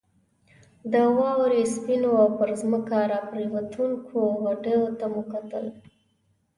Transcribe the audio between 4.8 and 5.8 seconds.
ته مو کتل.